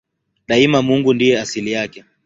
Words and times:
Daima 0.47 0.81
Mungu 0.81 1.13
ndiye 1.13 1.39
asili 1.41 1.71
yake. 1.71 2.03